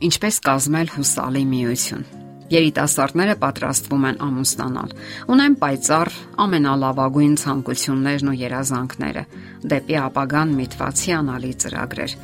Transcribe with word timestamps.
Ինչպես 0.00 0.36
կազմել 0.46 0.90
հուսալի 0.94 1.40
միություն։ 1.44 2.04
Երիտասարդները 2.50 3.34
պատրաստվում 3.42 4.04
են 4.08 4.20
ամուսնանալ։ 4.26 4.92
Ունեն 5.34 5.56
պայծառ 5.60 6.10
ամենալավագույն 6.44 7.34
ցանկություններն 7.42 8.30
ու 8.30 8.36
երազանքները՝ 8.40 9.24
դեպի 9.72 9.98
ապագան 10.00 10.54
միտված 10.60 11.02
հիանալի 11.04 11.52
ծրագրեր։ 11.64 12.14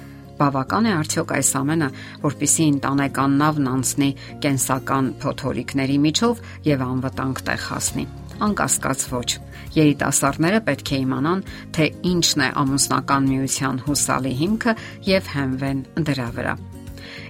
Բավական 0.40 0.88
է 0.88 0.94
արդյոք 0.96 1.34
այս 1.36 1.50
ամենը, 1.60 1.88
որpիսի 2.24 2.64
ընտանեկան 2.72 3.36
նավն 3.44 3.68
անցնի 3.76 4.08
կենսական 4.46 5.10
փոթորիկների 5.20 5.98
միջով 6.06 6.40
եւ 6.68 6.86
անվտանգ 6.86 7.42
տեղ 7.46 7.66
հասնի։ 7.70 8.06
Անկասկած 8.46 9.04
ոչ։ 9.12 9.28
Երիտասարդները 9.76 10.62
պետք 10.68 10.92
է 10.96 11.02
իմանան, 11.06 11.44
թե 11.76 11.90
ինչն 12.12 12.46
է 12.46 12.48
ամուսնական 12.64 13.28
միության 13.32 13.84
հուսալի 13.88 14.34
հիմքը 14.40 14.76
եւ 15.12 15.30
հենվեն 15.36 15.84
դրա 16.04 16.30
վրա։ 16.40 16.56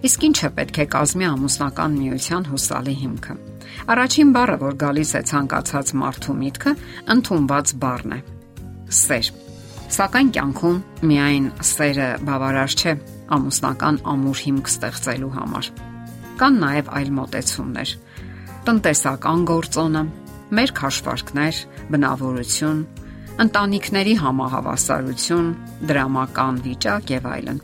Իսկ 0.07 0.27
ինչը 0.29 0.51
պետք 0.57 0.79
է 0.83 0.87
կազմի 0.97 1.27
ամուսնական 1.31 1.97
միության 2.01 2.47
հուսալի 2.53 2.95
հիմքը։ 3.03 3.37
Առաջին 3.93 4.31
բառը, 4.37 4.57
որ 4.63 4.77
գալիս 4.83 5.11
է 5.17 5.23
ցանկացած 5.31 5.93
մարդու 6.01 6.37
միտքը, 6.41 6.73
ընդունված 7.17 7.75
բառն 7.83 8.17
է՝ 8.17 8.21
սեր։ 9.01 9.31
Սակայն 9.97 10.31
կյանքում 10.35 10.79
միայն 11.07 11.47
սերը 11.71 12.09
բավարար 12.27 12.77
չէ 12.77 12.95
ամուսնական 13.37 13.99
ամուր 14.13 14.41
հիմք 14.47 14.71
ստեղծելու 14.73 15.33
համար։ 15.37 15.69
Կան 16.41 16.59
նաև 16.63 16.91
այլ 16.99 17.11
մոտեցումներ՝ 17.17 17.93
տնտեսական 18.67 19.45
գործոնը, 19.47 20.03
մեր 20.57 20.73
քաշվարկներ, 20.81 21.61
բնավորություն, 21.95 22.83
ընտանիքների 23.47 24.15
համահավասարություն, 24.25 25.49
դրամական 25.91 26.61
վիճակ 26.67 27.11
եւ 27.17 27.27
այլն։ 27.37 27.59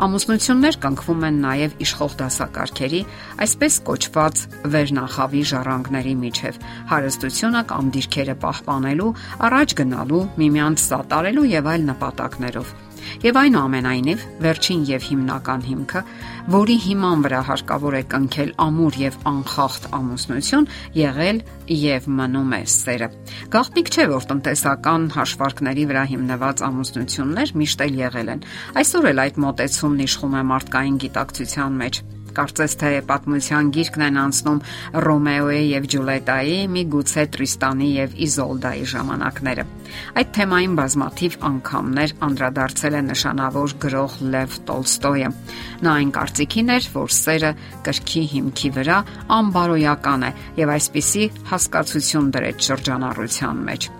Ամուսնություններ 0.00 0.76
կնքվում 0.80 1.24
են 1.28 1.38
նաև 1.44 1.72
իշխող 1.84 2.12
դասակարգերի, 2.20 3.00
այսպես 3.44 3.74
կոչված 3.88 4.44
վերնախավի 4.72 5.42
ժառանգների 5.50 6.14
միջև, 6.24 6.60
հարստությունը 6.92 7.62
կամ 7.72 7.90
դիրքերը 7.96 8.36
պահպանելու, 8.44 9.10
առաջ 9.50 9.74
գնալու, 9.82 10.22
միմյանց 10.40 10.86
սատարելու 10.88 11.50
եւ 11.52 11.68
այլ 11.74 11.84
նպատակներով։ 11.90 12.72
Եվ 13.24 13.38
այնուամենայնիվ, 13.40 14.24
վերջին 14.44 14.84
եւ 14.90 15.06
հիմնական 15.10 15.64
հիմքը, 15.70 16.02
որի 16.54 16.76
հիման 16.84 17.24
վրա 17.26 17.40
հարկավոր 17.50 17.96
է 18.00 18.02
կնքել 18.14 18.52
ամուր 18.66 19.00
եւ 19.00 19.18
անխախտ 19.30 19.88
ամուսնություն, 20.00 20.68
եղել 21.00 21.42
եւ 21.80 22.08
մնում 22.20 22.54
է 22.56 22.62
սերը։ 22.74 23.10
Գաղտնիք 23.56 23.90
չէ, 23.90 24.06
որ 24.14 24.30
տնտեսական 24.30 25.10
հաշվարկների 25.16 25.84
վրա 25.90 26.06
հիմնված 26.14 26.64
ամուսնություններ 26.70 27.54
միշտ 27.60 27.84
էլ 27.86 28.00
եղել 28.04 28.32
են։ 28.36 28.46
Այսօր 28.80 29.10
էլ 29.10 29.26
այդ 29.26 29.44
մոտեցումն 29.46 30.06
իշխում 30.06 30.40
է 30.40 30.46
մարդկային 30.54 31.04
գիտակցության 31.04 31.78
մեջ 31.84 32.02
Կարծես 32.34 32.76
թե 32.80 32.90
պատմության 33.08 33.70
գիրկն 33.74 34.04
են 34.06 34.18
անցնում 34.22 34.60
Ռոմեոյի 35.06 35.64
եւ 35.70 35.88
Ջուլիետայի, 35.94 36.56
միգուցե 36.76 37.26
Տրիստանի 37.36 37.90
եւ 37.96 38.16
Իզոլդայի 38.28 38.88
ժամանակները։ 38.94 39.66
Այդ 40.20 40.32
թեմային 40.36 40.74
բազմաթիվ 40.80 41.36
անգամներ 41.50 42.14
անդրադարձել 42.26 42.96
է 43.00 43.02
նշանավոր 43.10 43.74
գրող 43.84 44.16
Լև 44.34 44.58
Տոլստոյը։ 44.70 45.30
Նա 45.80 45.94
այն 46.00 46.12
կարծիքին 46.16 46.72
էր, 46.76 46.88
որ 46.94 47.14
սերը 47.20 47.52
կրքի 47.88 48.24
հիմքի 48.34 48.70
վրա 48.80 48.98
անբարոյական 49.40 50.28
է 50.28 50.30
եւ 50.60 50.74
այսպիսի 50.76 51.24
հասկացություն 51.50 52.30
դրեց 52.36 52.70
շրջանառության 52.70 53.64
մեջ։ 53.70 53.90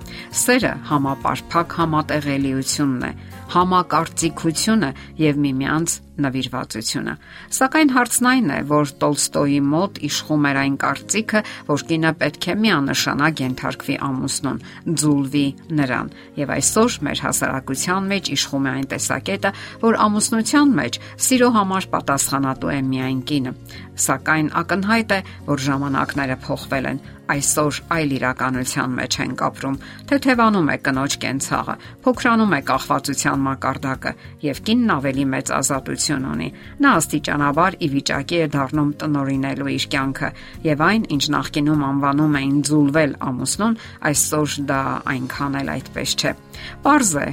Սերը 0.40 0.72
համապարփակ 0.90 1.74
համատեղելիությունն 1.80 3.04
է, 3.08 3.12
համակարծիքությունը 3.50 4.90
եւ 5.20 5.38
միմյանց 5.44 5.94
նվիրվածությունը։ 6.24 7.14
Սակայն 7.56 7.92
հարցն 7.96 8.28
այն 8.30 8.50
է, 8.54 8.58
որ 8.70 8.92
Տոլստոյի 9.02 9.60
մոտ 9.70 10.00
իշխում 10.10 10.46
էր 10.50 10.60
այն 10.60 10.76
կարծիքը, 10.84 11.42
որ 11.70 11.84
կինը 11.90 12.12
պետք 12.20 12.48
է 12.50 12.56
միանշանակ 12.64 13.42
ենթարկվի 13.46 13.96
ամուսնուն, 14.10 14.62
ձուլվի 15.00 15.46
նրան։ 15.80 16.10
Եվ 16.40 16.52
այսօր 16.56 16.98
մեր 17.06 17.22
հասարակության 17.26 18.10
մեջ 18.10 18.30
իշխում 18.36 18.66
է 18.66 18.70
այն 18.70 18.88
տեսակետը, 18.90 19.52
որ 19.84 19.98
ամուսնության 20.06 20.74
մեջ 20.80 21.00
սիրո 21.26 21.50
համար 21.56 21.88
պատասխանատու 21.94 22.74
է 22.74 22.80
միայն 22.90 23.22
կինը։ 23.30 23.54
Սակայն 24.00 24.52
ակնհայտ 24.60 25.16
է, 25.16 25.20
որ 25.50 25.64
ժամանակները 25.70 26.36
փոխվել 26.46 26.90
են 26.90 27.02
այսօր 27.30 27.78
այլ 27.94 28.14
իրականության 28.16 28.94
մեջ 28.98 29.16
են 29.24 29.34
կապրում, 29.40 29.76
թեթևանում 30.10 30.70
է 30.70 30.76
կնոջ 30.86 31.16
կենցաղը, 31.24 31.74
փոքրանում 32.06 32.54
է 32.56 32.60
կախվածության 32.70 33.44
մակարդակը 33.46 34.12
եւ 34.46 34.62
կինն 34.70 34.94
ավելի 34.96 35.26
մեծ 35.34 35.52
ազատություն 35.60 36.26
ունի։ 36.30 36.48
Նա 36.80 36.94
աստիճանաբար 37.00 37.78
ի 37.80 37.88
վիճակի 37.94 38.40
է 38.40 38.50
դառնում 38.56 38.90
տնորինելու 39.04 39.70
իր 39.76 39.86
կյանքը 39.94 40.32
եւ 40.70 40.84
այն, 40.90 41.06
ինչ 41.14 41.24
նախկինում 41.36 41.86
անվանում 41.90 42.36
էին 42.40 42.58
ձուլվել 42.70 43.16
ամուսնուն, 43.30 43.78
այսօր 44.10 44.58
դա 44.70 44.82
այնքան 45.14 45.58
էլ 45.60 45.72
այդպես 45.76 46.18
չէ։ 46.20 46.36
Պարզ 46.84 47.14
է, 47.20 47.28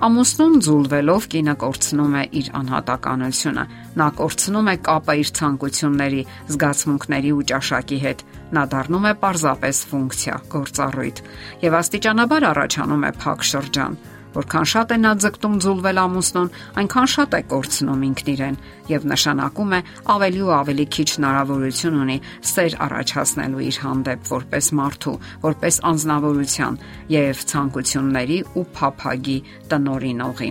Ամուսնուն 0.00 0.54
զուլվելով 0.64 1.24
կինը 1.32 1.54
կորցնում 1.60 2.14
է 2.16 2.22
իր 2.40 2.46
անհատականությունը։ 2.56 3.64
Նա 4.00 4.06
կորցնում 4.20 4.70
է 4.72 4.74
կապը 4.86 5.16
իր 5.20 5.32
ցանկությունների, 5.38 6.22
զգացմունքների 6.54 7.32
ու 7.36 7.44
ճաշակի 7.50 7.98
հետ։ 8.04 8.24
Նա 8.56 8.62
դառնում 8.72 9.10
է 9.10 9.12
պարզապես 9.24 9.82
ֆունկցիա, 9.90 10.38
գործառույթ, 10.56 11.20
եւ 11.68 11.76
աստիճանաբար 11.80 12.48
առաջանում 12.54 13.06
է 13.10 13.12
փակ 13.20 13.46
շրջան 13.50 14.00
Որքան 14.30 14.66
շատ 14.70 14.92
է 14.94 14.96
նա 15.00 15.12
ձգտում 15.24 15.54
ձուլվել 15.64 15.98
ամուսնուն, 16.00 16.50
այնքան 16.80 17.08
շատ 17.14 17.34
է 17.34 17.40
կորցնում 17.50 18.04
ինքն 18.10 18.30
իրեն 18.30 18.58
եւ 18.90 19.06
նշանակում 19.10 19.74
է 19.74 19.80
ավելի 20.14 20.40
ու 20.46 20.52
ավելի 20.60 20.86
քիչ 20.94 21.08
հնարավորություն 21.16 21.98
ունի 22.04 22.16
սեր 22.50 22.76
առաջացնելու 22.86 23.64
իր 23.66 23.80
հանդեպ 23.84 24.30
որպես 24.30 24.70
մարդու, 24.80 25.16
որպես 25.50 25.80
անznավորության 25.90 26.78
եւ 27.16 27.44
ցանկությունների 27.50 28.38
ու 28.60 28.66
փափագի 28.78 29.38
տնորինողի։ 29.70 30.50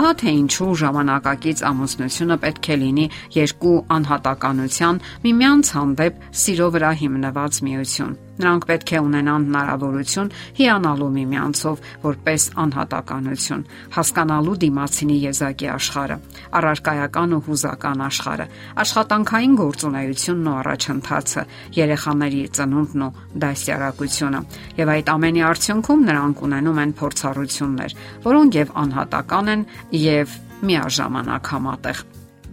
Ահա 0.00 0.12
թե 0.20 0.32
ինչու 0.40 0.72
ժամանակակից 0.80 1.62
ամուսնությունը 1.70 2.40
պետք 2.46 2.70
է 2.74 2.78
լինի 2.80 3.06
երկու 3.36 3.76
անհատականության 3.98 5.04
միմյանց 5.28 5.76
հանդեպ 5.76 6.26
սիրո 6.42 6.72
վրա 6.74 6.90
հիմնված 7.04 7.62
միություն։ 7.68 8.18
Նրանք 8.40 8.66
պետք 8.70 8.90
է 8.96 9.00
ունենան 9.04 9.42
հնարավորություն 9.50 10.30
հիանալու 10.56 11.08
միմյանցով 11.16 11.82
որպես 12.04 12.46
անհատականություն, 12.64 13.64
հասկանալու 13.96 14.56
դիմացինի 14.64 15.16
եզակի 15.24 15.68
աշխարհը, 15.74 16.16
առարկայական 16.60 17.34
ու 17.36 17.42
հուզական 17.50 18.04
աշխարհը, 18.06 18.46
աշխատանքային 18.84 19.56
գործունեությունն 19.60 20.50
ու 20.50 20.56
առաջընթացը, 20.60 21.44
երեխաների 21.80 22.42
ծնունդն 22.56 23.04
ու 23.04 23.12
դասյարակությունը։ 23.44 24.40
Եվ 24.80 24.92
այդ 24.96 25.12
ամենի 25.14 25.44
արդյունքում 25.50 26.04
նրանք 26.10 26.44
ունենում 26.48 26.80
են 26.80 26.94
փորձառություններ, 27.00 27.96
որոնք 28.24 28.60
եւ 28.60 28.74
անհատական 28.84 29.54
են 29.54 29.66
եւ 30.00 30.36
միաժամանակ 30.70 31.54
համատեղ։ 31.54 32.04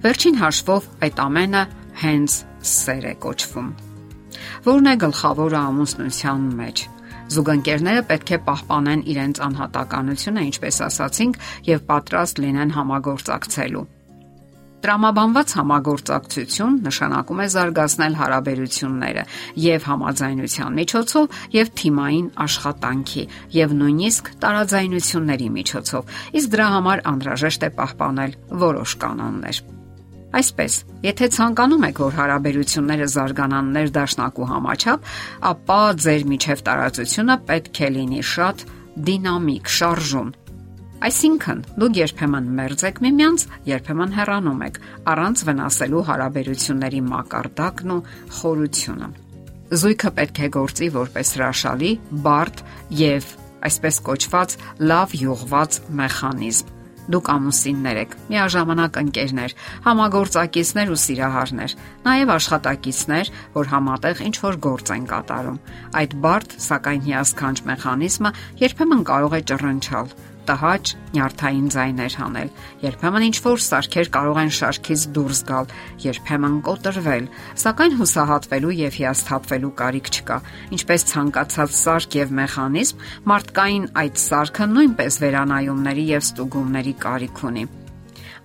Վերջին 0.03 0.39
հաշվով 0.43 0.93
այդ 1.07 1.25
ամենը 1.27 1.65
հենց 2.05 2.39
սեր 2.77 3.11
է 3.11 3.17
կոչվում։ 3.25 3.86
Որն 4.67 4.91
է 4.91 4.95
գլխավորը 5.03 5.59
ամուսնության 5.63 6.47
մեջ։ 6.61 6.85
Զուգընկերները 7.27 8.01
պետք 8.07 8.29
է 8.31 8.39
պահպանեն 8.47 9.03
իրենց 9.11 9.43
անհատականությունը, 9.47 10.47
ինչպես 10.47 10.81
ասացինք, 10.87 11.39
եւ 11.67 11.85
պատրաստ 11.91 12.43
լինեն 12.45 12.73
համագործակցելու։ 12.77 13.85
Տրամաբանված 14.77 15.53
համագործակցություն 15.57 16.75
նշանակում 16.85 17.39
է 17.43 17.47
զարգացնել 17.53 18.17
հարաբերությունները 18.19 19.23
եւ 19.63 19.87
համաձայնության 19.89 20.77
միջոցով 20.79 21.39
եւ 21.57 21.71
թիմային 21.81 22.27
աշխատանքի 22.45 23.23
եւ 23.57 23.73
նույնիսկ 23.81 24.29
տարաձայնությունների 24.45 25.49
միջոցով։ 25.57 26.13
Իսկ 26.37 26.53
դրա 26.53 26.69
համար 26.77 27.03
անհրաժեշտ 27.13 27.67
է 27.67 27.71
պահպանել 27.81 28.37
որոշ 28.67 28.95
կանոններ։ 29.01 29.65
Այսպես, 30.35 30.73
եթե 31.07 31.27
ցանկանում 31.37 31.85
եք, 31.87 32.01
որ 32.03 32.17
հարաբերությունները 32.17 33.07
զարգանան 33.13 33.69
ներդաշնակու 33.77 34.49
համաչափ, 34.49 35.07
ապա 35.51 35.79
ձեր 36.03 36.25
միջև 36.33 36.65
տարածությունը 36.67 37.37
պետք 37.47 37.79
է 37.87 37.89
լինի 37.95 38.25
շատ 38.33 38.65
դինամիկ, 39.07 39.71
շարժուն, 39.77 40.35
Այսինքն, 40.97 41.59
դուք 41.77 41.97
երբեմն 41.99 42.45
մերձ 42.57 42.83
եք 42.87 42.99
միմյանց, 43.05 43.43
երբեմն 43.69 44.13
հեռանում 44.17 44.61
եք, 44.65 44.79
առանց 45.11 45.43
վնասելու 45.45 46.01
հարաբերությունների 46.07 47.01
մակարդակն 47.11 47.93
ու 47.93 47.99
խորությունը։ 48.39 49.09
Զույգը 49.77 50.11
պետք 50.17 50.41
է 50.41 50.49
գործի 50.57 50.89
որպես 50.97 51.33
հրաշալի, 51.37 51.91
բարդ 52.25 52.63
եւ 53.03 53.29
այսպես 53.69 54.01
կոչված 54.09 54.57
լավ 54.89 55.15
յուղված 55.21 55.79
մեխանիզմ։ 56.01 56.76
Դուք 57.07 57.29
ամուսիններ 57.31 57.99
եք, 58.01 58.15
միաժամանակ 58.27 58.97
ընկերներ, 59.01 59.53
համագործակիցներ 59.87 60.91
ու 60.91 60.99
սիրահարներ, 61.03 61.75
նաև 62.07 62.33
աշխատակիցներ, 62.35 63.31
որ 63.55 63.71
համատեղ 63.73 64.23
ինչ 64.27 64.35
որ 64.43 64.59
գործ 64.67 64.93
են 64.97 65.05
կատարում։ 65.11 65.61
Այդ 66.03 66.17
բարդ, 66.27 66.57
սակայն 66.67 67.05
հիասքանչ 67.07 67.57
մեխանիզմը 67.71 68.33
երբեմն 68.67 69.05
կարող 69.07 69.37
է 69.39 69.41
ճռնչալ 69.47 70.11
տհաճ 70.47 70.91
նյարդային 71.13 71.67
ձայներ 71.75 72.13
հանել։ 72.21 72.49
Երբեմն 72.83 73.25
ինչ 73.27 73.37
որ 73.47 73.63
սարքեր 73.67 74.11
կարող 74.17 74.39
են 74.43 74.51
շարքից 74.57 75.01
դուրս 75.17 75.41
գալ, 75.47 75.71
երբեմն 76.07 76.55
կոտրվել, 76.67 77.25
սակայն 77.63 77.97
հուսահատվելու 78.01 78.75
եւ 78.77 78.97
հիասթափվելու 78.97 79.73
կարիք 79.81 80.11
չկա։ 80.17 80.37
Ինչպես 80.77 81.07
ցանկացած 81.11 81.75
սարք 81.81 82.17
եւ 82.21 82.37
մեխանիզմ, 82.41 83.03
մարդկային 83.31 83.89
այդ 84.03 84.23
սարքը 84.27 84.69
նույնպես 84.77 85.19
վերանայումների 85.27 86.07
եւ 86.17 86.27
ստուգումների 86.27 86.95
կարիք 87.07 87.43
ունի։ 87.51 87.67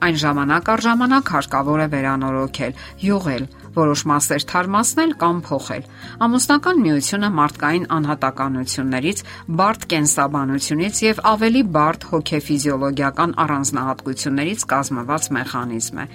Այն 0.03 0.17
ժամանակ 0.19 0.69
առ 0.73 0.81
ժամանակ 0.83 1.29
հարկավոր 1.31 1.81
է 1.83 1.85
վերանորոգել, 1.93 2.73
յուղել, 3.07 3.45
որոշ 3.77 4.03
մասեր 4.11 4.45
թարմացնել 4.53 5.13
կամ 5.23 5.41
փոխել։ 5.47 5.87
Ամուսնական 6.27 6.83
միությունը 6.87 7.31
մարդկային 7.39 7.87
անհատականություններից, 7.97 9.23
բարդ 9.63 9.87
կենսաբանությունից 9.93 11.03
եւ 11.07 11.23
ավելի 11.33 11.63
բարդ 11.77 12.07
հոգեֆիզիոլոգիական 12.13 13.35
առանձնահատկություններից 13.47 14.67
կազմված 14.73 15.29
մեխանիզմ 15.39 16.03
է։ 16.03 16.07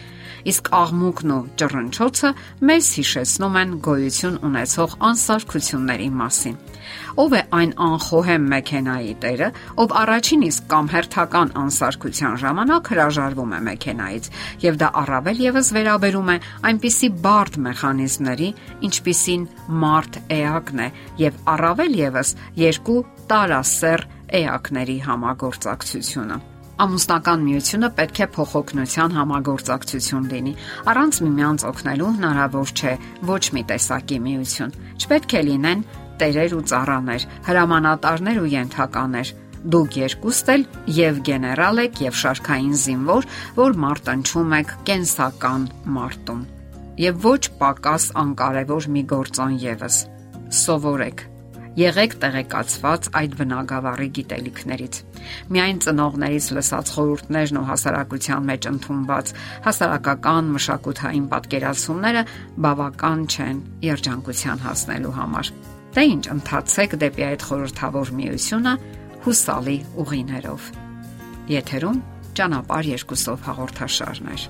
Իսկ 0.48 0.69
աղմուկն 0.77 1.31
ու 1.33 1.42
ճռնչոցը 1.59 2.30
մեզ 2.69 2.89
հիշեցնում 2.98 3.57
են 3.62 3.71
գոյություն 3.88 4.42
ունեցող 4.48 4.98
անսարքությունների 5.07 6.09
մասին։ 6.21 6.57
Ով 7.18 7.33
է 7.33 7.42
այն 7.57 7.71
անխոհեմ 7.83 8.44
մեքենայի 8.51 9.13
տերը, 9.24 9.48
ով 9.81 9.94
առաջին 10.01 10.44
իսկ 10.48 10.68
կամ 10.71 10.89
հերթական 10.94 11.51
անսարքության 11.62 12.38
ժամանակ 12.44 12.92
հրաժարվում 12.94 13.56
է 13.57 13.59
մեքենայից, 13.68 14.30
եւ 14.63 14.80
դա 14.83 14.92
առավել 15.01 15.42
եւս 15.48 15.71
վերաբերում 15.77 16.31
է 16.31 16.38
այնպիսի 16.69 17.09
բարդ 17.47 17.57
մեխանիզմների, 17.63 18.47
ինչպիսին 18.83 19.44
մարդ 19.79 20.17
էակն 20.35 20.79
է, 20.83 20.88
եւ 21.21 21.38
առավել 21.47 21.94
եւս 21.97 22.31
երկու 22.59 22.99
տարասեր 23.31 24.03
էակների 24.38 24.97
համագործակցությունը։ 25.07 26.38
Ամուսնական 26.77 27.45
միությունը 27.47 27.89
պետք 27.97 28.19
է 28.21 28.27
փոխօգնության 28.35 29.15
համագործակցություն 29.17 30.27
լինի։ 30.33 30.53
Առանց 30.91 31.21
միմյանց 31.25 31.63
օգնելու 31.71 32.11
հնարավոր 32.17 32.73
չէ 32.77 32.94
ոչ 33.31 33.44
մի 33.55 33.63
տեսակի 33.71 34.19
միություն։ 34.27 34.75
Չպետք 35.01 35.33
է 35.39 35.41
լինեն 35.47 35.81
տերեր 36.21 36.53
ու 36.57 36.65
ծառաներ, 36.69 37.25
հրամանատարներ 37.47 38.38
ու 38.44 38.51
ենթականեր։ 38.57 39.33
Դուք 39.73 39.97
երկուստ 39.97 40.51
էլ 40.53 40.67
եւ 40.97 41.23
գեներալ 41.27 41.81
եք 41.88 42.03
եւ 42.07 42.19
շարքային 42.21 42.77
զինվոր, 42.83 43.31
որ 43.57 43.81
մարտնչում 43.88 44.53
եք 44.61 44.77
կենսական 44.91 45.67
մարտում։ 45.97 46.45
Եվ 46.97 47.17
ոչ 47.21 47.41
պակաս 47.61 48.05
անկարևոր 48.17 48.85
մի 48.94 49.01
գործոն 49.11 49.57
եւս։ 49.61 49.97
Սովորեք 50.59 51.19
Եղեք 51.77 52.13
տեղեկացված 52.23 53.09
այդ 53.19 53.33
բնագավառի 53.38 54.07
գիտելիքներից։ 54.17 54.95
Միայն 55.53 55.81
ծնողներից 55.85 56.47
լսած 56.57 56.94
խորհուրդներն 56.95 57.59
ու 57.61 57.65
հասարակության 57.67 58.47
մեջ 58.49 58.67
ընդունված 58.71 59.33
հասարակական 59.67 60.49
մշակութային 60.57 61.27
պատկերացումները 61.33 62.23
բավական 62.65 63.25
չեն 63.29 63.59
երջանկության 63.85 64.63
հասնելու 64.65 65.15
համար։ 65.21 65.51
Դե 65.97 66.05
ինչ, 66.17 66.23
ընթացեք 66.33 66.95
դեպի 67.05 67.27
այդ 67.27 67.45
խորհրդավոր 67.51 68.13
միությունը 68.21 68.73
հուսալի 69.27 69.77
ուղիներով։ 70.01 70.71
Եթերում 71.53 72.01
ճանապարհ 72.41 72.89
երկուսով 72.97 73.45
հաղորդաշարներ։ 73.51 74.49